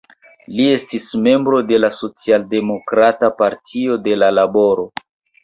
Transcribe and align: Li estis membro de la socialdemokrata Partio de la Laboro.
Li 0.59 0.63
estis 0.77 1.03
membro 1.27 1.59
de 1.71 1.79
la 1.81 1.91
socialdemokrata 1.97 3.31
Partio 3.43 4.01
de 4.09 4.19
la 4.25 4.33
Laboro. 4.41 4.89